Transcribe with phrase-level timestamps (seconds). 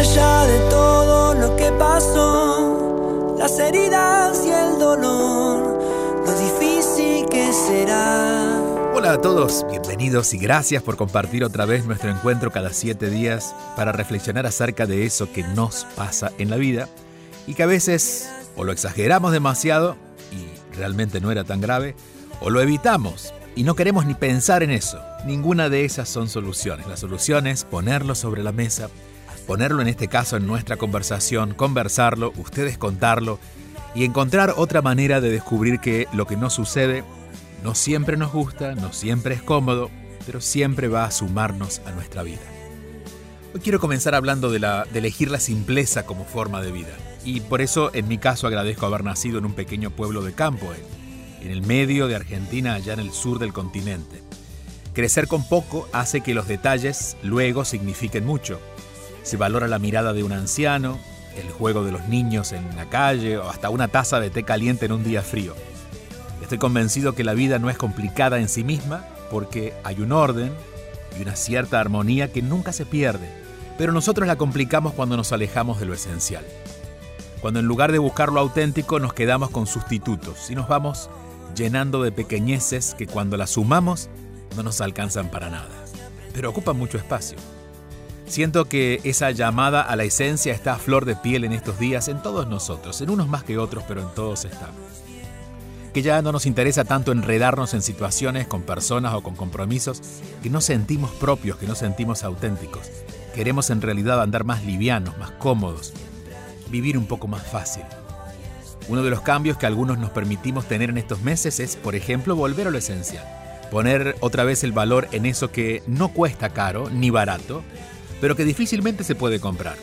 [0.00, 5.78] Allá de todo lo que pasó, las heridas y el dolor,
[6.24, 8.58] lo difícil que será.
[8.94, 13.54] Hola a todos, bienvenidos y gracias por compartir otra vez nuestro encuentro cada siete días
[13.76, 16.88] para reflexionar acerca de eso que nos pasa en la vida
[17.46, 19.96] y que a veces o lo exageramos demasiado
[20.32, 21.94] y realmente no era tan grave,
[22.40, 24.98] o lo evitamos y no queremos ni pensar en eso.
[25.26, 26.86] Ninguna de esas son soluciones.
[26.86, 28.88] La solución es ponerlo sobre la mesa,
[29.50, 33.40] ponerlo en este caso en nuestra conversación, conversarlo, ustedes contarlo
[33.96, 37.02] y encontrar otra manera de descubrir que lo que nos sucede
[37.64, 39.90] no siempre nos gusta, no siempre es cómodo,
[40.24, 42.38] pero siempre va a sumarnos a nuestra vida.
[43.52, 46.96] Hoy quiero comenzar hablando de, la, de elegir la simpleza como forma de vida.
[47.24, 50.68] Y por eso en mi caso agradezco haber nacido en un pequeño pueblo de campo,
[51.42, 54.22] en el medio de Argentina, allá en el sur del continente.
[54.94, 58.60] Crecer con poco hace que los detalles luego signifiquen mucho.
[59.22, 60.98] Se valora la mirada de un anciano,
[61.36, 64.86] el juego de los niños en la calle o hasta una taza de té caliente
[64.86, 65.54] en un día frío.
[66.42, 70.52] Estoy convencido que la vida no es complicada en sí misma porque hay un orden
[71.18, 73.28] y una cierta armonía que nunca se pierde,
[73.78, 76.44] pero nosotros la complicamos cuando nos alejamos de lo esencial.
[77.40, 81.08] Cuando en lugar de buscar lo auténtico nos quedamos con sustitutos y nos vamos
[81.54, 84.08] llenando de pequeñeces que cuando las sumamos
[84.56, 85.70] no nos alcanzan para nada,
[86.34, 87.38] pero ocupan mucho espacio.
[88.30, 92.06] Siento que esa llamada a la esencia está a flor de piel en estos días
[92.06, 94.70] en todos nosotros, en unos más que otros, pero en todos está
[95.92, 100.00] que ya no nos interesa tanto enredarnos en situaciones con personas o con compromisos
[100.40, 102.88] que no sentimos propios, que no sentimos auténticos.
[103.34, 105.92] Queremos en realidad andar más livianos, más cómodos,
[106.68, 107.82] vivir un poco más fácil.
[108.88, 112.36] Uno de los cambios que algunos nos permitimos tener en estos meses es, por ejemplo,
[112.36, 113.24] volver a lo esencial.
[113.72, 117.64] Poner otra vez el valor en eso que no cuesta caro ni barato,
[118.20, 119.76] pero que difícilmente se puede comprar.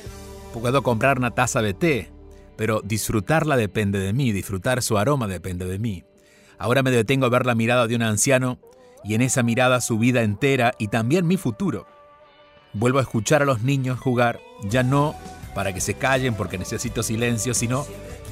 [0.53, 2.11] Puedo comprar una taza de té,
[2.55, 6.03] pero disfrutarla depende de mí, disfrutar su aroma depende de mí.
[6.57, 8.59] Ahora me detengo a ver la mirada de un anciano
[9.03, 11.87] y en esa mirada su vida entera y también mi futuro.
[12.73, 15.15] Vuelvo a escuchar a los niños jugar, ya no
[15.53, 17.85] para que se callen porque necesito silencio, sino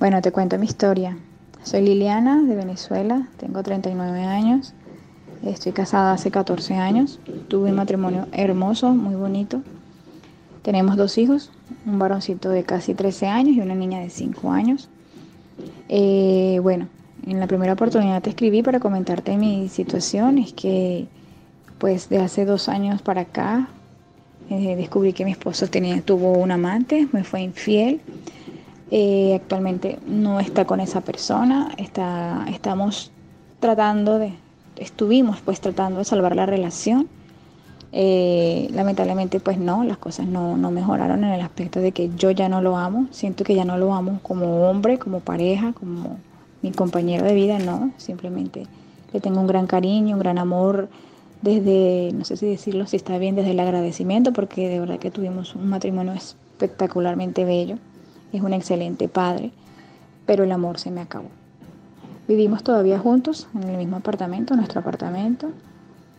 [0.00, 1.16] Bueno, te cuento mi historia.
[1.62, 4.74] Soy Liliana de Venezuela, tengo 39 años,
[5.44, 9.62] estoy casada hace 14 años, tuve un matrimonio hermoso, muy bonito.
[10.62, 11.52] Tenemos dos hijos,
[11.86, 14.88] un varoncito de casi 13 años y una niña de 5 años.
[15.88, 16.88] Eh, bueno,
[17.26, 21.06] en la primera oportunidad te escribí para comentarte mi situación, es que
[21.78, 23.68] pues de hace dos años para acá
[24.50, 28.00] Eh, descubrí que mi esposo tenía, tuvo un amante, me fue infiel.
[28.90, 31.70] Eh, actualmente no está con esa persona.
[31.78, 33.10] Está, estamos
[33.60, 34.32] tratando de,
[34.76, 37.08] estuvimos pues tratando de salvar la relación.
[37.92, 42.30] Eh, lamentablemente pues no, las cosas no, no, mejoraron en el aspecto de que yo
[42.30, 46.18] ya no lo amo, siento que ya no lo amo como hombre, como pareja, como
[46.62, 48.66] mi compañero de vida, no, simplemente
[49.12, 50.88] le tengo un gran cariño, un gran amor
[51.42, 55.10] desde, no sé si decirlo, si está bien, desde el agradecimiento, porque de verdad que
[55.10, 57.76] tuvimos un matrimonio espectacularmente bello,
[58.32, 59.50] es un excelente padre,
[60.24, 61.28] pero el amor se me acabó.
[62.28, 65.50] Vivimos todavía juntos en el mismo apartamento, nuestro apartamento,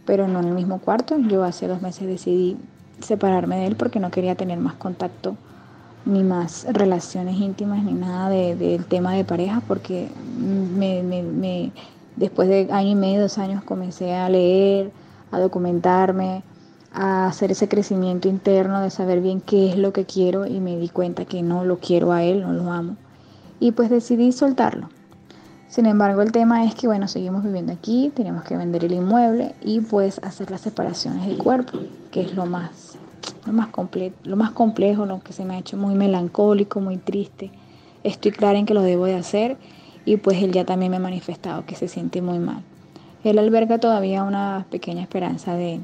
[0.06, 1.18] pero no en el mismo cuarto.
[1.18, 2.58] Yo hace dos meses decidí
[3.00, 5.38] separarme de él porque no quería tener más contacto
[6.06, 11.72] ni más relaciones íntimas ni nada del tema de pareja porque me,
[12.16, 14.92] después de año y medio, dos años comencé a leer,
[15.32, 16.44] a documentarme,
[16.94, 20.78] a hacer ese crecimiento interno de saber bien qué es lo que quiero y me
[20.78, 22.98] di cuenta que no lo quiero a él, no lo amo.
[23.60, 24.90] Y pues decidí soltarlo.
[25.70, 29.56] Sin embargo, el tema es que, bueno, seguimos viviendo aquí, tenemos que vender el inmueble
[29.62, 31.80] y pues hacer las separaciones del cuerpo,
[32.12, 32.96] que es lo más,
[33.46, 33.70] lo más,
[34.24, 37.52] lo más complejo, lo que se me ha hecho muy melancólico, muy triste.
[38.04, 39.58] Estoy clara en que lo debo de hacer
[40.06, 42.64] y pues él ya también me ha manifestado que se siente muy mal.
[43.24, 45.80] Él alberga todavía una pequeña esperanza de,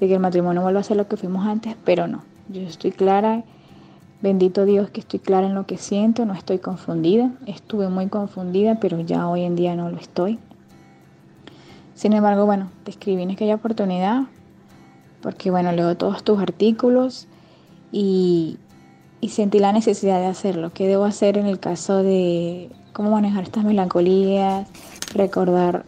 [0.00, 2.22] de que el matrimonio vuelva a ser lo que fuimos antes, pero no.
[2.48, 3.44] Yo estoy clara
[4.20, 7.30] Bendito Dios que estoy clara en lo que siento, no estoy confundida.
[7.46, 10.40] Estuve muy confundida, pero ya hoy en día no lo estoy.
[11.94, 14.24] Sin embargo, bueno, te escribí en aquella oportunidad
[15.22, 17.26] porque, bueno, leo todos tus artículos
[17.92, 18.58] y,
[19.20, 20.70] y sentí la necesidad de hacerlo.
[20.72, 24.68] ¿Qué debo hacer en el caso de cómo manejar estas melancolías,
[25.14, 25.84] recordar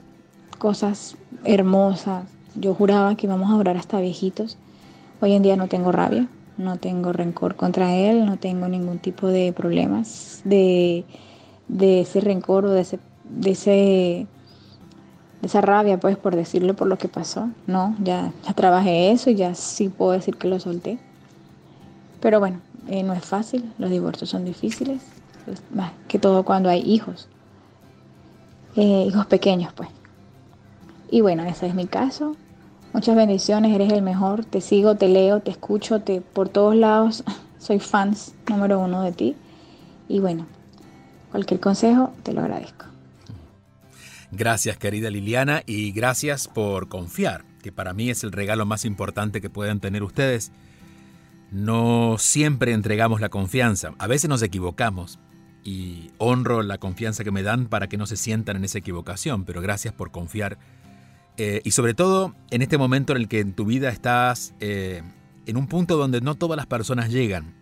[0.58, 2.24] cosas hermosas?
[2.54, 4.58] Yo juraba que íbamos a durar hasta viejitos.
[5.20, 6.28] Hoy en día no tengo rabia,
[6.58, 11.04] no tengo rencor contra él, no tengo ningún tipo de problemas de,
[11.78, 14.26] ese rencor o de ese, de ese
[15.42, 17.48] esa rabia, pues, por decirlo por lo que pasó.
[17.66, 20.98] No, ya, ya trabajé eso y ya sí puedo decir que lo solté.
[22.20, 25.00] Pero bueno, eh, no es fácil, los divorcios son difíciles,
[25.74, 27.28] más que todo cuando hay hijos,
[28.76, 29.88] eh, hijos pequeños, pues.
[31.10, 32.36] Y bueno, ese es mi caso.
[32.92, 34.44] Muchas bendiciones, eres el mejor.
[34.44, 37.24] Te sigo, te leo, te escucho, te por todos lados.
[37.58, 39.36] Soy fans número uno de ti.
[40.08, 40.46] Y bueno,
[41.30, 42.89] cualquier consejo te lo agradezco.
[44.32, 49.40] Gracias querida Liliana y gracias por confiar, que para mí es el regalo más importante
[49.40, 50.52] que puedan tener ustedes.
[51.50, 55.18] No siempre entregamos la confianza, a veces nos equivocamos
[55.64, 59.44] y honro la confianza que me dan para que no se sientan en esa equivocación,
[59.44, 60.58] pero gracias por confiar
[61.36, 65.02] eh, y sobre todo en este momento en el que en tu vida estás eh,
[65.46, 67.54] en un punto donde no todas las personas llegan,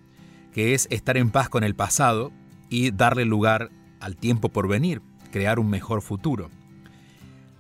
[0.53, 2.31] que es estar en paz con el pasado
[2.69, 3.71] y darle lugar
[4.01, 5.01] al tiempo por venir,
[5.33, 6.51] crear un mejor futuro.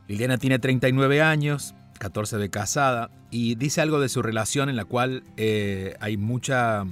[0.08, 4.86] Liliana tiene 39 años, 14 de casada, y dice algo de su relación en la
[4.86, 6.86] cual eh, hay mucha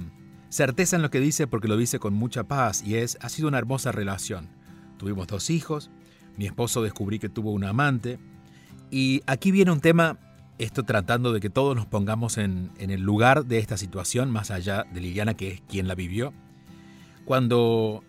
[0.49, 3.47] certeza en lo que dice porque lo dice con mucha paz, y es, ha sido
[3.47, 4.49] una hermosa relación.
[4.97, 5.89] Tuvimos dos hijos,
[6.37, 8.19] mi esposo descubrí que tuvo un amante,
[8.91, 10.19] y aquí viene un tema,
[10.59, 14.85] esto tratando de que todos nos pongamos en, el lugar de esta situación, más allá
[14.93, 16.33] de Liliana, que es quien la vivió.
[17.25, 18.03] Cuando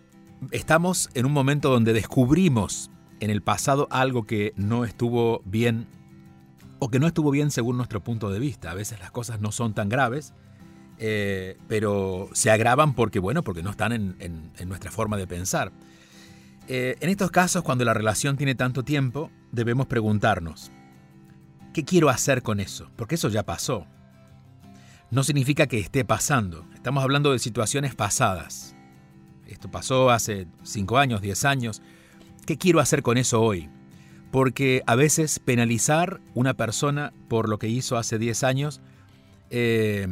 [0.51, 5.87] estamos en un momento donde descubrimos en el pasado algo que no estuvo bien
[6.79, 8.71] o que no estuvo bien según nuestro punto de vista.
[8.71, 10.33] A veces las cosas no son tan graves,
[10.97, 15.71] eh, pero se agravan porque, bueno, porque no están en, nuestra forma de pensar.
[16.67, 20.71] Eh, en estos casos, cuando la relación tiene tanto tiempo, debemos preguntarnos,
[21.73, 22.89] ¿qué quiero hacer con eso?
[22.95, 23.85] Porque eso ya pasó.
[25.11, 26.65] No significa que esté pasando.
[26.75, 28.75] Estamos hablando de situaciones pasadas.
[29.47, 31.81] Esto pasó hace 5 años, 10 años.
[32.49, 33.69] ¿Qué quiero hacer con eso hoy?
[34.31, 38.81] Porque a veces penalizar una persona por lo que hizo hace 10 años,
[39.51, 40.07] eh,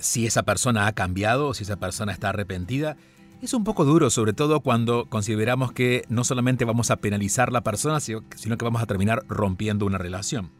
[0.00, 2.96] si esa persona ha cambiado o si esa persona está arrepentida,
[3.40, 7.60] es un poco duro, sobre todo cuando consideramos que no solamente vamos a penalizar la
[7.60, 10.50] persona, sino que vamos a terminar rompiendo una relación.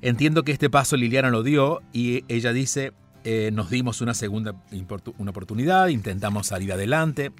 [0.00, 2.92] Entiendo que este paso Liliana lo dio y ella dice,
[3.22, 4.56] eh, nos dimos una segunda
[5.18, 7.30] una oportunidad, intentamos salir adelante,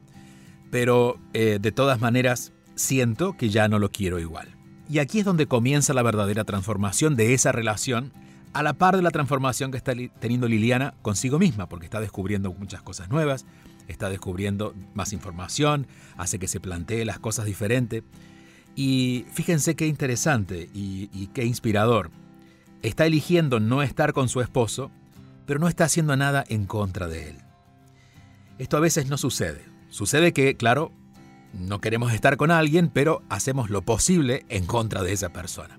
[0.72, 4.56] pero eh, de todas maneras siento que ya no lo quiero igual.
[4.88, 8.10] Y aquí es donde comienza la verdadera transformación de esa relación,
[8.54, 12.54] a la par de la transformación que está teniendo Liliana consigo misma, porque está descubriendo
[12.54, 13.44] muchas cosas nuevas,
[13.86, 15.86] está descubriendo más información,
[16.16, 18.02] hace que se plantee las cosas diferente.
[18.74, 22.10] Y fíjense qué interesante y, qué inspirador.
[22.80, 24.90] Está eligiendo no estar con su esposo,
[25.44, 27.36] pero no está haciendo nada en contra de él.
[28.58, 29.71] Esto a veces no sucede.
[29.92, 30.90] Sucede que, claro,
[31.52, 35.78] no queremos estar con alguien, pero hacemos lo posible en contra de esa persona.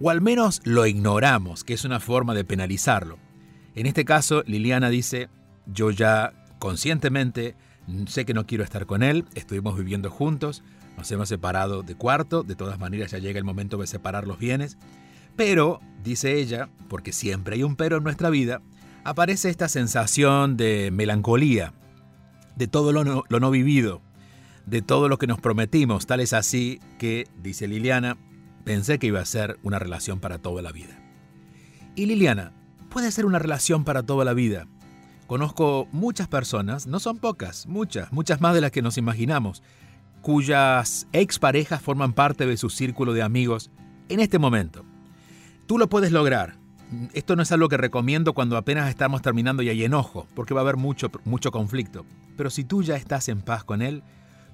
[0.00, 3.18] O al menos lo ignoramos, que es una forma de penalizarlo.
[3.74, 5.28] En este caso, Liliana dice,
[5.66, 7.56] yo ya conscientemente
[8.06, 10.62] sé que no quiero estar con él, estuvimos viviendo juntos,
[10.96, 14.38] nos hemos separado de cuarto, de todas maneras ya llega el momento de separar los
[14.38, 14.78] bienes,
[15.34, 18.62] pero, dice ella, porque siempre hay un pero en nuestra vida,
[19.02, 21.72] aparece esta sensación de melancolía,
[22.58, 24.02] de todo lo no, vivido,
[24.66, 26.06] de todo lo que nos prometimos.
[26.06, 28.18] Tal es así que, dice Liliana,
[28.64, 31.00] pensé que iba a ser una relación para toda la vida.
[31.94, 32.52] Y Liliana,
[32.90, 34.66] puede ser una relación para toda la vida.
[35.28, 39.62] Conozco muchas personas, no son pocas, muchas, muchas más de las que nos imaginamos,
[40.20, 43.70] cuyas exparejas forman parte de su círculo de amigos
[44.08, 44.84] en este momento.
[45.66, 46.57] Tú lo puedes lograr.
[47.12, 50.60] Esto no es algo que recomiendo cuando apenas estamos terminando y hay enojo, porque va
[50.60, 52.06] a haber mucho, mucho conflicto.
[52.36, 54.02] Pero si tú ya estás en paz con él,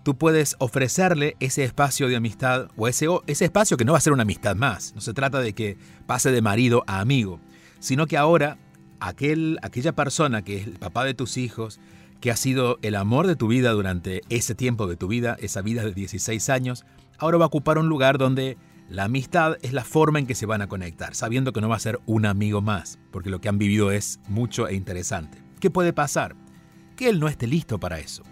[0.03, 4.03] tú puedes ofrecerle ese espacio de amistad o ese, ese espacio que no va a
[4.03, 4.95] ser una amistad más.
[4.95, 7.41] No se trata de que pase de marido a amigo,
[7.79, 8.59] sino que ahora
[9.01, 11.81] aquel, aquella persona que es el papá de tus hijos,
[12.21, 15.63] que ha sido el amor de tu vida durante ese tiempo de tu vida, esa
[15.63, 16.85] vida de 16 años,
[17.19, 18.57] ahora va a ocupar un lugar donde
[18.89, 21.77] la amistad es la forma en que se van a conectar, sabiendo que no va
[21.77, 25.43] a ser un amigo más, porque lo que han vivido es mucho e interesante.
[25.61, 26.37] ¿Qué puede pasar?
[26.97, 28.23] Que él no esté listo para eso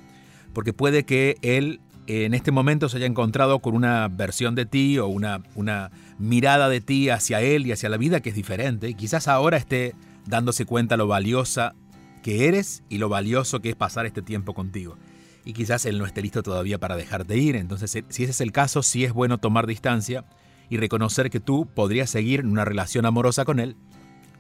[0.53, 4.99] porque puede que él en este momento se haya encontrado con una versión de ti
[4.99, 8.89] o una, una mirada de ti hacia él y hacia la vida que es diferente.
[8.89, 9.95] Y quizás ahora esté
[10.27, 11.75] dándose cuenta lo valiosa
[12.23, 14.99] que eres y lo valioso que es pasar este tiempo contigo.
[15.45, 17.57] Y quizás él no esté listo todavía para dejarte ir.
[17.57, 20.25] Entonces, si ese es el caso, sí es bueno tomar distancia
[20.73, 23.77] y reconocer que tú podrías seguir en una relación amorosa con él,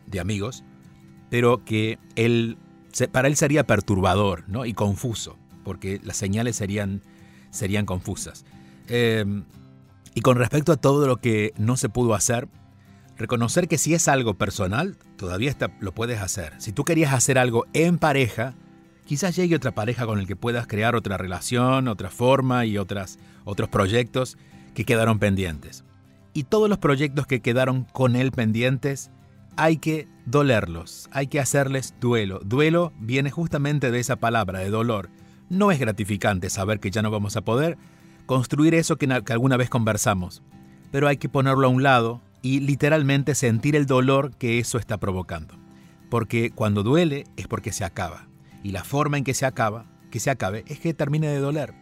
[0.06, 0.64] de amigos,
[1.28, 2.56] pero que él,
[3.12, 4.64] para él sería perturbador ¿no?
[4.64, 7.02] y confuso porque las señales serían,
[7.50, 8.44] serían confusas.
[8.88, 9.44] Em,
[10.14, 12.48] y con respecto a todo lo que no se pudo hacer,
[13.18, 16.54] reconocer que si es algo personal, todavía lo puedes hacer.
[16.58, 18.54] Si tú querías hacer algo en pareja,
[19.04, 23.18] quizás llegue otra pareja con el que puedas crear otra relación, otra forma y otras,
[23.44, 24.36] otros proyectos
[24.74, 25.84] que quedaron pendientes.
[26.34, 29.10] Y todos los proyectos que quedaron con él pendientes,
[29.56, 32.40] hay que dolerlos, hay que hacerles duelo.
[32.44, 35.10] Duelo viene justamente de esa palabra, de dolor.
[35.50, 37.76] No es gratificante saber que ya no vamos a poder
[38.26, 40.42] construir eso que, alguna vez conversamos,
[40.90, 44.98] pero hay que ponerlo a un lado y literalmente sentir el dolor que eso está
[44.98, 45.54] provocando.
[46.08, 48.28] Porque cuando duele es porque se acaba.
[48.62, 51.74] Y la forma en que se acaba, que se acabe, es que termine de doler.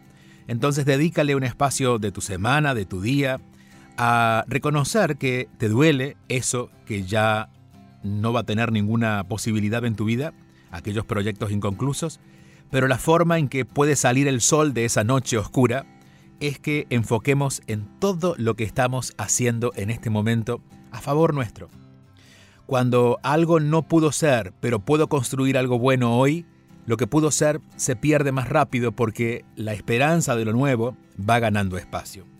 [0.47, 3.39] Entonces dedícale un espacio de tu semana, de tu día,
[4.03, 7.49] a reconocer que te duele eso que ya
[8.01, 10.33] no va a tener ninguna posibilidad en tu vida,
[10.71, 12.19] aquellos proyectos inconclusos,
[12.71, 15.85] pero la forma en que puede salir el sol de esa noche oscura
[16.39, 21.69] es que enfoquemos en todo lo que estamos haciendo en este momento a favor nuestro.
[22.65, 26.47] Cuando algo no pudo ser, pero puedo construir algo bueno hoy,
[26.87, 31.37] lo que pudo ser se pierde más rápido porque la esperanza de lo nuevo va
[31.37, 32.30] ganando espacio.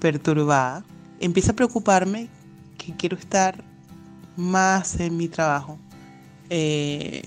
[0.00, 0.84] perturbada
[1.20, 2.28] empieza a preocuparme
[2.76, 3.62] que quiero estar
[4.36, 5.78] más en mi trabajo.
[6.50, 7.22] Eh,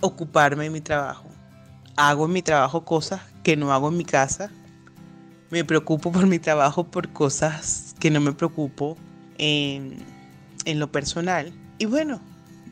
[0.00, 1.28] ocuparme en mi trabajo.
[1.96, 4.50] Hago en mi trabajo cosas que no hago en mi casa.
[5.50, 8.96] Me preocupo por mi trabajo por cosas que no me preocupo
[9.38, 10.04] en,
[10.66, 11.52] lo personal.
[11.78, 12.20] Y bueno,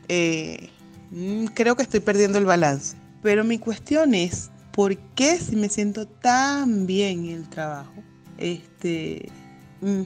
[0.07, 0.69] eh,
[1.11, 2.97] mm, creo que estoy perdiendo el balance.
[3.21, 8.03] Pero mi cuestión es, ¿por qué si me siento tan bien en el trabajo,
[8.37, 9.31] este,
[9.79, 10.01] mm,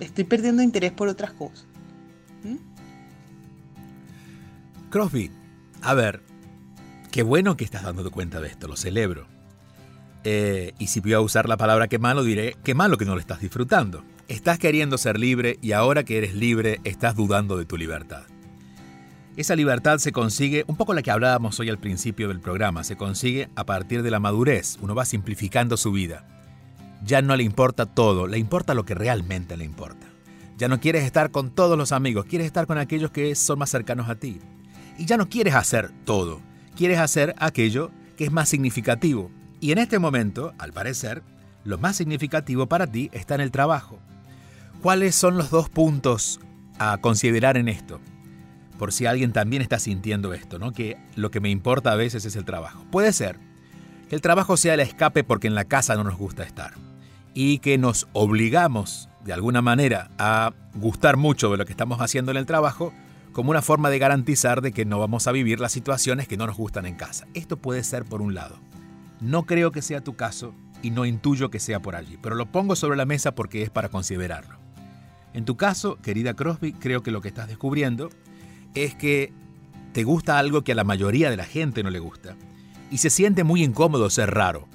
[0.00, 1.66] estoy perdiendo interés por otras cosas?
[2.42, 2.56] ¿Mm?
[4.88, 5.30] Crosby,
[5.82, 6.22] a ver,
[7.12, 9.26] qué bueno que estás dándote cuenta de esto, lo celebro.
[10.24, 13.14] Eh, y si voy a usar la palabra qué malo, diré qué malo que no
[13.14, 14.04] lo estás disfrutando.
[14.26, 18.22] Estás queriendo ser libre y ahora que eres libre estás dudando de tu libertad.
[19.36, 22.94] Esa libertad se consigue, un poco la que hablábamos hoy al principio del programa, se
[22.94, 24.78] consigue a partir de la madurez.
[24.80, 26.24] Uno va simplificando su vida.
[27.04, 30.06] Ya no le importa todo, le importa lo que realmente le importa.
[30.56, 33.70] Ya no quieres estar con todos los amigos, quieres estar con aquellos que son más
[33.70, 34.38] cercanos a ti.
[34.98, 36.40] Y ya no quieres hacer todo,
[36.76, 39.32] quieres hacer aquello que es más significativo.
[39.60, 41.24] Y en este momento, al parecer,
[41.64, 43.98] lo más significativo para ti está en el trabajo.
[44.80, 46.38] ¿Cuáles son los dos puntos
[46.78, 48.00] a considerar en esto?
[48.78, 50.72] Por si alguien también está sintiendo esto, ¿no?
[50.72, 52.84] Que lo que me importa a veces es el trabajo.
[52.90, 53.38] Puede ser
[54.08, 56.74] que el trabajo sea el escape porque en la casa no nos gusta estar
[57.34, 62.30] y que nos obligamos de alguna manera a gustar mucho de lo que estamos haciendo
[62.30, 62.92] en el trabajo
[63.32, 66.46] como una forma de garantizar de que no vamos a vivir las situaciones que no
[66.46, 67.26] nos gustan en casa.
[67.34, 68.60] Esto puede ser por un lado.
[69.20, 72.46] No creo que sea tu caso y no intuyo que sea por allí, pero lo
[72.46, 74.58] pongo sobre la mesa porque es para considerarlo.
[75.32, 78.10] En tu caso, querida Crosby, creo que lo que estás descubriendo
[78.74, 79.32] es que
[79.92, 82.36] te gusta algo que a la mayoría de la gente no le gusta
[82.90, 84.68] y se siente muy incómodo ser raro.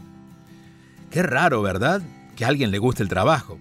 [1.11, 2.01] Qué raro, ¿verdad?
[2.35, 3.57] Que a alguien le guste el trabajo.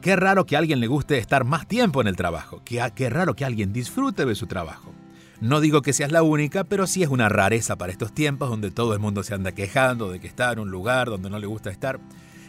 [0.00, 2.62] Qué raro que a alguien le guste estar más tiempo en el trabajo.
[2.64, 4.92] Qué, qué raro que alguien disfrute de su trabajo.
[5.40, 8.70] No digo que seas la única, pero sí es una rareza para estos tiempos donde
[8.70, 11.46] todo el mundo se anda quejando de que está en un lugar donde no le
[11.46, 12.00] gusta estar.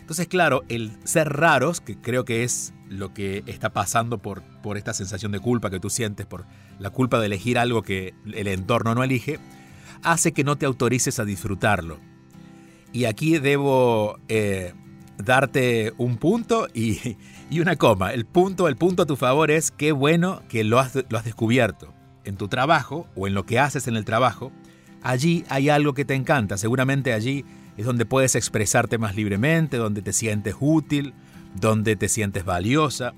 [0.05, 4.77] Entonces, claro, el ser raros, que creo que es lo que está pasando por, por
[4.77, 6.45] esta sensación de culpa que tú sientes, por
[6.77, 9.39] la culpa de elegir algo que el entorno no elige,
[10.03, 11.99] hace que no te autorices a disfrutarlo.
[12.93, 14.75] Y aquí debo eh,
[15.17, 17.17] darte un punto y,
[17.59, 18.13] una coma.
[18.13, 21.25] El punto, el punto a tu favor es qué bueno que lo has, lo has
[21.25, 21.95] descubierto.
[22.25, 24.51] En tu trabajo o en lo que haces en el trabajo,
[25.01, 26.57] allí hay algo que te encanta.
[26.57, 27.43] Seguramente allí
[27.77, 31.13] es donde puedes expresarte más libremente, donde te sientes útil,
[31.59, 33.13] donde te sientes valiosa,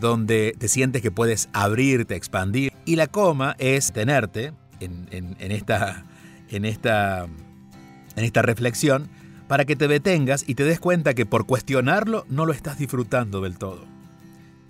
[0.00, 2.72] donde te sientes que puedes abrirte, expandir.
[2.84, 6.04] Y la coma es tenerte en, esta,
[6.48, 7.26] en, esta,
[8.16, 9.08] en esta reflexión
[9.48, 13.40] para que te detengas y te des cuenta que por cuestionarlo no lo estás disfrutando
[13.40, 13.84] del todo.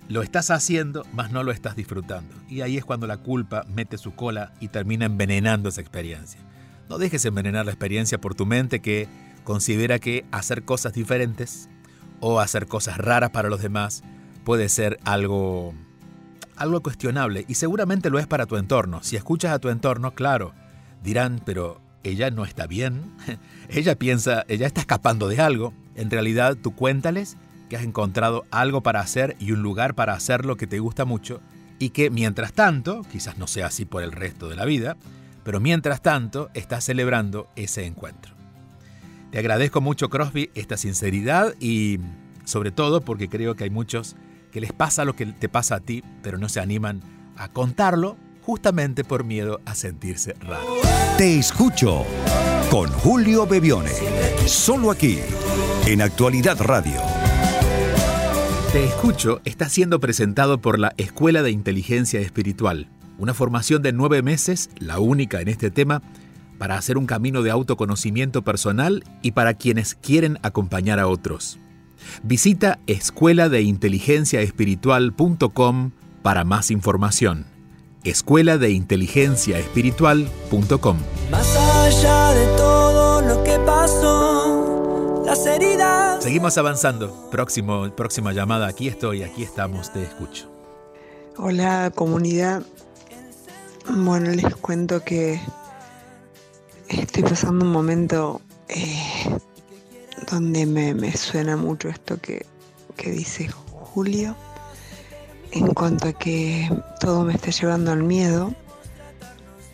[0.09, 2.35] Lo estás haciendo, mas no lo estás disfrutando.
[2.49, 6.41] Y ahí es cuando la culpa mete su cola y termina envenenando esa experiencia.
[6.89, 9.07] No dejes envenenar la experiencia por tu mente que
[9.43, 11.69] considera que hacer cosas diferentes
[12.19, 14.03] o hacer cosas raras para los demás
[14.43, 15.73] puede ser algo
[16.55, 19.03] algo cuestionable y seguramente lo es para tu entorno.
[19.03, 20.53] Si escuchas a tu entorno, claro,
[21.03, 23.11] dirán, pero ella no está bien.
[23.69, 25.73] ella piensa, ella está escapando de algo.
[25.95, 27.37] En realidad, tú cuéntales
[27.69, 31.41] que has encontrado algo para hacer y un lugar para hacerlo que te gusta mucho
[31.79, 34.95] y que mientras tanto, quizás no sea así por el resto de la vida,
[35.43, 38.32] pero mientras tanto estás celebrando ese encuentro.
[39.33, 41.97] Te agradezco mucho, Crosby, esta sinceridad y
[42.45, 44.15] sobre todo porque creo que hay muchos
[44.51, 47.01] que les pasa lo que te pasa a ti, pero no se animan
[47.35, 50.75] a contarlo justamente por miedo a sentirse raro.
[51.17, 52.05] Te escucho
[52.69, 53.89] con Julio Bebione,
[54.45, 55.17] solo aquí,
[55.87, 57.01] en Actualidad Radio.
[58.71, 64.21] Te escucho está siendo presentado por la Escuela de Inteligencia Espiritual, una formación de nueve
[64.21, 66.03] meses, la única en este tema,
[66.57, 71.59] para hacer un camino de autoconocimiento personal y para quienes quieren acompañar a otros.
[72.23, 77.45] Visita escuela de inteligencia espiritual.com para más información.
[78.03, 80.97] Escuela de inteligencia espiritual.com.
[81.31, 86.21] Más allá de todo lo que pasó, las heridas.
[86.21, 87.29] Seguimos avanzando.
[87.31, 88.67] Próximo, próxima llamada.
[88.67, 90.51] Aquí estoy, aquí estamos, te escucho.
[91.37, 92.63] Hola comunidad.
[93.89, 95.39] Bueno, les cuento que
[96.89, 99.39] estoy pasando un momento eh,
[100.29, 102.45] donde me, suena mucho esto que,
[102.97, 104.35] dice Julio
[105.51, 106.69] en cuanto a que
[106.99, 108.53] todo me está llevando al miedo.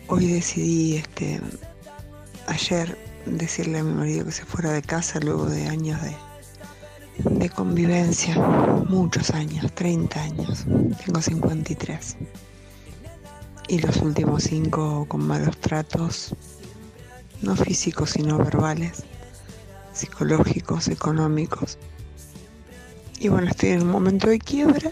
[0.08, 1.40] Hoy decidí este
[2.48, 6.16] ayer decirle a mi marido que se fuera de casa luego de años de,
[7.24, 8.36] de convivencia,
[8.88, 10.64] muchos años, 30 años,
[11.04, 12.16] tengo 53.
[13.68, 16.34] Y los últimos cinco con malos tratos
[17.42, 19.04] no físicos sino verbales,
[19.92, 21.78] psicológicos, económicos.
[23.18, 24.90] Y bueno, estoy en un momento de quiebra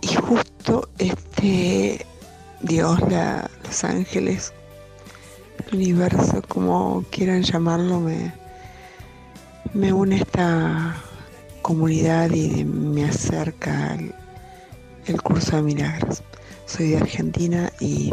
[0.00, 2.06] y justo este
[2.62, 2.98] Dios,
[3.64, 4.52] los ángeles,
[5.66, 8.32] el universo, como quieran llamarlo, me,
[9.74, 10.96] me une esta
[11.62, 13.98] comunidad y me acerca
[15.06, 16.22] el curso de milagros.
[16.66, 18.12] Soy de Argentina y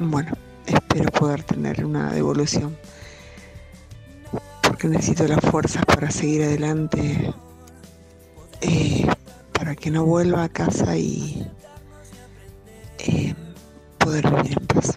[0.00, 0.32] bueno,
[0.66, 2.76] espero poder tener una devolución
[4.62, 7.32] porque necesito las fuerzas para seguir adelante,
[8.60, 9.06] eh,
[9.52, 11.46] para que no vuelva a casa y
[12.98, 13.34] eh,
[13.98, 14.94] poder vivir en paz.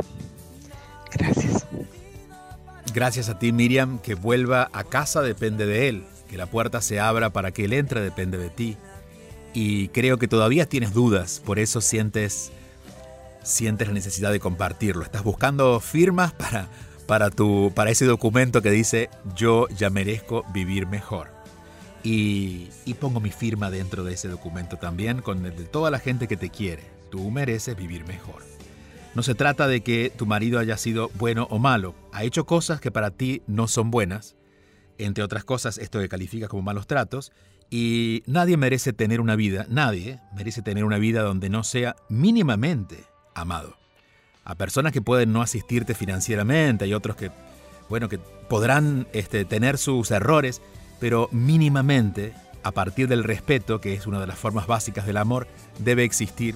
[1.14, 1.66] Gracias.
[2.94, 7.00] Gracias a ti, Miriam, que vuelva a casa depende de él, que la puerta se
[7.00, 8.78] abra para que él entre depende de ti.
[9.54, 12.52] Y creo que todavía tienes dudas, por eso sientes
[13.48, 15.04] sientes la necesidad de compartirlo.
[15.04, 16.68] Estás buscando firmas para,
[17.08, 21.30] para, tu, para ese documento que dice yo ya merezco vivir mejor.
[22.04, 26.00] Y, y pongo mi firma dentro de ese documento también con el de toda la
[26.00, 26.84] gente que te quiere.
[27.10, 28.44] Tú mereces vivir mejor.
[29.16, 31.96] No se trata de que tu marido haya sido bueno o malo.
[32.12, 34.36] Ha hecho cosas que para ti no son buenas.
[35.00, 37.32] Entre otras cosas, esto que califica como malos tratos.
[37.70, 43.06] Y nadie merece tener una vida, nadie merece tener una vida donde no sea mínimamente
[43.38, 43.78] amado.
[44.44, 47.32] A personas que pueden no asistirte financieramente, hay otros que,
[47.90, 50.62] bueno, que podrán este, tener sus errores,
[51.00, 55.48] pero mínimamente, a partir del respeto, que es una de las formas básicas del amor,
[55.80, 56.56] debe existir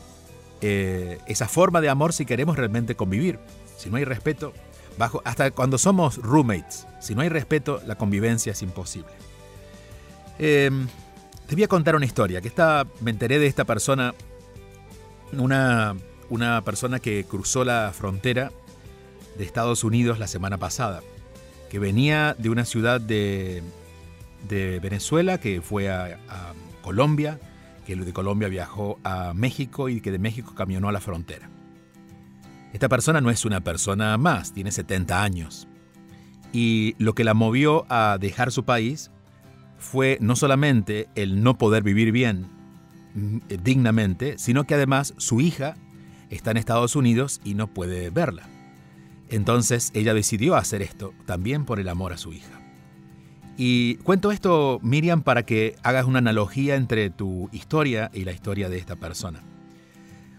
[0.61, 3.39] eh, esa forma de amor si queremos realmente convivir.
[3.77, 4.53] Si no hay respeto,
[4.97, 9.11] bajo, hasta cuando somos roommates, si no hay respeto, la convivencia es imposible.
[10.39, 10.87] Em,
[11.47, 14.13] te voy a contar una historia, que esta, me enteré de esta persona,
[15.33, 15.95] una
[16.31, 18.51] una persona que cruzó la frontera
[19.37, 21.01] de Estados Unidos la semana pasada,
[21.69, 23.61] que venía de una ciudad de,
[24.49, 26.17] Venezuela, que fue a,
[26.81, 27.39] Colombia,
[27.85, 31.49] que de Colombia viajó a México y que de México caminó a la frontera.
[32.73, 35.67] Esta persona no es una persona más, tiene 70 años.
[36.53, 39.11] Y lo que la movió a dejar su país
[39.77, 42.47] fue no solamente el no poder vivir bien,
[43.15, 45.75] mm, dignamente, sino que además su hija
[46.31, 48.43] está en Estados Unidos y no puede verla.
[49.29, 52.59] Entonces ella decidió hacer esto, también por el amor a su hija.
[53.57, 58.69] Y cuento esto, Miriam, para que hagas una analogía entre tu historia y la historia
[58.69, 59.41] de esta persona.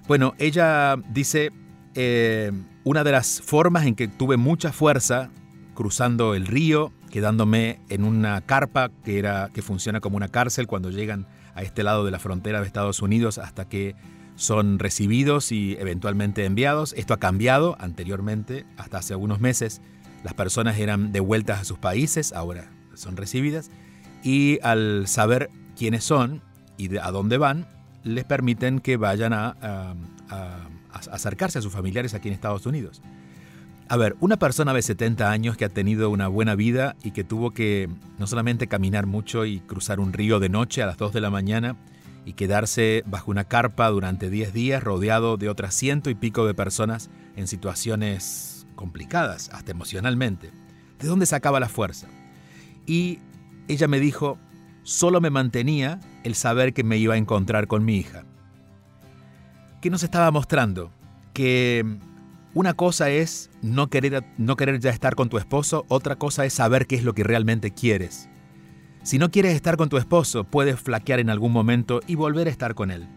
[0.08, 1.52] Bueno, ella dice,
[1.94, 2.50] eh,
[2.84, 5.30] una de las formas en que tuve mucha fuerza
[5.74, 10.90] cruzando el río, quedándome en una carpa que, era, que funciona como una cárcel cuando
[10.90, 13.94] llegan a este lado de la frontera de Estados Unidos hasta que
[14.42, 16.94] son recibidos y eventualmente enviados.
[16.94, 19.80] Esto ha cambiado anteriormente, hasta hace algunos meses.
[20.24, 23.70] Las personas eran devueltas a sus países, ahora son recibidas.
[24.24, 26.42] Y al saber quiénes son
[26.76, 27.68] y a dónde van,
[28.02, 29.94] les permiten que vayan a,
[31.10, 33.00] acercarse a sus familiares aquí en Estados Unidos.
[33.88, 37.24] A ver, una persona de 70 años que ha tenido una buena vida y que
[37.24, 41.12] tuvo que no solamente caminar mucho y cruzar un río de noche a las 2
[41.12, 41.76] de la mañana,
[42.24, 46.54] y quedarse bajo una carpa durante 10 días rodeado de otras ciento y pico de
[46.54, 50.52] personas en situaciones complicadas, hasta emocionalmente.
[50.98, 52.08] ¿De dónde sacaba la fuerza?
[52.86, 53.18] Y
[53.68, 54.38] ella me dijo,
[54.82, 58.24] solo me mantenía el saber que me iba a encontrar con mi hija.
[59.80, 60.92] ¿Qué nos estaba mostrando?
[61.32, 61.98] Que
[62.54, 66.52] una cosa es no querer, no querer ya estar con tu esposo, otra cosa es
[66.52, 68.28] saber qué es lo que realmente quieres.
[69.02, 72.50] Si no quieres estar con tu esposo, puedes flaquear en algún momento y volver a
[72.50, 73.08] estar con él.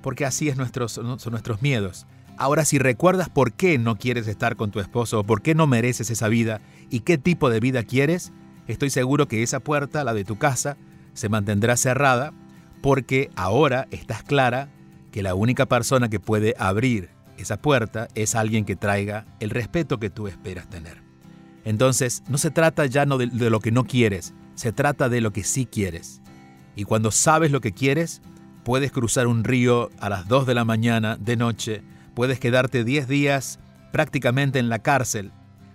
[0.00, 2.06] Porque así es nuestros, son nuestros miedos.
[2.38, 6.10] Ahora, si recuerdas por qué no quieres estar con tu esposo, por qué no mereces
[6.10, 6.60] esa vida
[6.90, 8.32] y qué tipo de vida quieres,
[8.68, 10.76] estoy seguro que esa puerta, la de tu casa,
[11.12, 12.32] se mantendrá cerrada
[12.80, 14.68] porque ahora estás clara
[15.10, 19.98] que la única persona que puede abrir esa puerta es alguien que traiga el respeto
[19.98, 21.02] que tú esperas tener.
[21.64, 25.20] Entonces, no se trata ya no de, de lo que no quieres, se trata de
[25.20, 26.20] lo que sí quieres.
[26.74, 28.20] Y cuando sabes lo que quieres,
[28.64, 31.82] puedes cruzar un río a las 2 de la mañana, de noche,
[32.14, 33.60] puedes quedarte 10 días
[33.92, 35.30] prácticamente en la cárcel,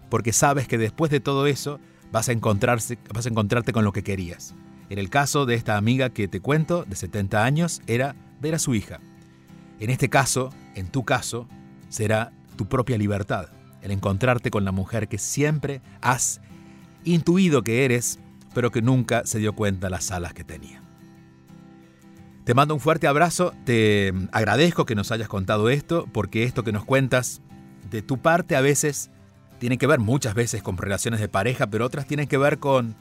[0.10, 1.80] porque sabes que después de todo eso
[2.12, 4.54] vas a, encontrarse, vas a encontrarte con lo que querías.
[4.90, 8.60] En el caso de esta amiga que te cuento, de 70 años, era ver a
[8.60, 9.00] su hija.
[9.80, 11.48] En este caso, en tu caso,
[11.88, 13.48] será tu propia libertad,
[13.82, 16.42] el encontrarte con la mujer que siempre has
[17.06, 18.20] intuido que eres
[18.54, 20.82] pero que nunca se dio cuenta las alas que tenía.
[22.44, 26.72] Te mando un fuerte abrazo, te agradezco que nos hayas contado esto, porque esto que
[26.72, 27.42] nos cuentas
[27.90, 29.12] de tu parte a veces
[29.60, 32.96] tienen que ver muchas veces con relaciones de pareja, pero otras tienen que ver con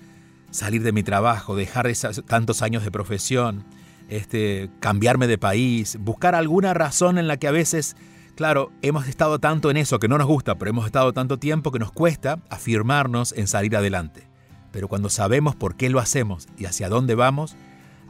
[0.51, 1.91] salir de mi trabajo, dejar
[2.27, 3.65] tantos años de profesión,
[4.11, 7.97] este, cambiarme de país, buscar alguna razón en la que a veces,
[8.35, 11.73] claro, hemos estado tanto en eso que no nos gusta, pero hemos estado tanto tiempo
[11.73, 14.30] que nos cuesta afirmarnos en salir adelante.
[14.73, 17.57] Pero cuando sabemos por qué lo hacemos y hacia dónde vamos,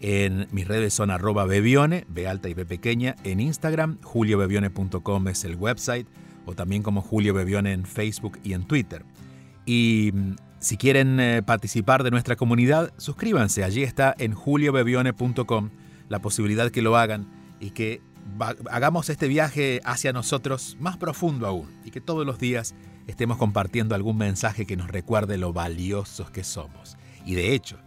[0.01, 5.45] en mis redes son arroba bebione, B alta y B pequeña, en Instagram, juliobebione.com es
[5.45, 6.07] el website,
[6.47, 9.05] o también como Julio Bebione en Facebook y en Twitter.
[9.67, 15.71] Y mm, si quieren eh, participar de nuestra comunidad, suscríbanse, allí está en juliobebione.com
[16.09, 17.29] la posibilidad que lo hagan
[17.61, 18.03] y que
[18.71, 22.75] hagamos este viaje hacia nosotros más profundo aún y que todos los días
[23.07, 26.97] estemos compartiendo algún mensaje que nos recuerde lo valiosos que somos.
[27.25, 27.79] Y de hecho,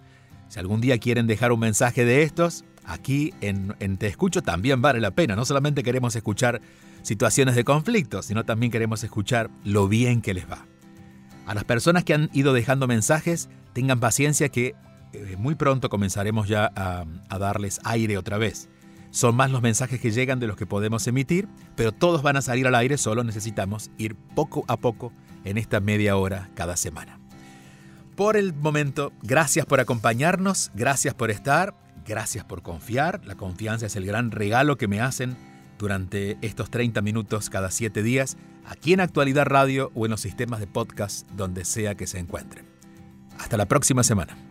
[0.47, 4.99] si algún día quieren dejar un mensaje de estos, aquí en, Te Escucho también vale
[4.99, 5.35] la pena.
[5.35, 6.61] No solamente queremos escuchar
[7.03, 10.65] situaciones de conflicto, sino también queremos escuchar lo bien que les va.
[11.45, 14.75] A las personas que han ido dejando mensajes, tengan paciencia que
[15.13, 18.69] eh, muy pronto comenzaremos ya a, a darles aire otra vez.
[19.11, 22.41] Son más los mensajes que llegan de los que podemos emitir, pero todos van a
[22.41, 25.11] salir al aire, solo necesitamos ir poco a poco
[25.43, 27.19] en esta media hora cada semana.
[28.15, 33.21] Por el momento, gracias por acompañarnos, gracias por estar, gracias por confiar.
[33.25, 35.35] La confianza es el gran regalo que me hacen
[35.79, 40.59] durante estos 30 minutos cada 7 días, aquí en Actualidad Radio o en los sistemas
[40.59, 42.65] de podcast donde sea que se encuentren.
[43.39, 44.50] Hasta la próxima semana.